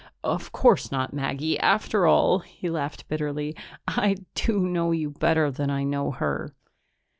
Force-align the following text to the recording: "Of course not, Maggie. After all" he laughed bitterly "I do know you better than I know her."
"Of 0.23 0.51
course 0.51 0.91
not, 0.91 1.13
Maggie. 1.13 1.59
After 1.59 2.07
all" 2.07 2.39
he 2.39 2.71
laughed 2.71 3.07
bitterly 3.07 3.55
"I 3.87 4.15
do 4.33 4.61
know 4.61 4.89
you 4.91 5.11
better 5.11 5.51
than 5.51 5.69
I 5.69 5.83
know 5.83 6.09
her." 6.09 6.55